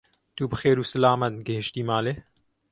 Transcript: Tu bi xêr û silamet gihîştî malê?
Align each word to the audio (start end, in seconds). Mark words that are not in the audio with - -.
Tu 0.35 0.43
bi 0.51 0.55
xêr 0.61 0.77
û 0.83 0.83
silamet 0.91 1.33
gihîştî 1.47 1.83
malê? 1.89 2.13